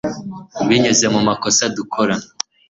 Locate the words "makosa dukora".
1.27-2.15